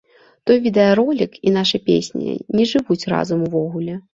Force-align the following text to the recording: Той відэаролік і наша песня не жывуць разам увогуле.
Той 0.51 0.57
відэаролік 0.67 1.37
і 1.49 1.53
наша 1.59 1.81
песня 1.91 2.33
не 2.61 2.69
жывуць 2.73 3.01
разам 3.17 3.39
увогуле. 3.51 4.05